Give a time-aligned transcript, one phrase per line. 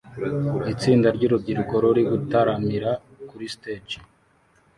[0.73, 2.91] Itsinda ryurubyiruko ruri gutaramira
[3.29, 3.97] kuri stage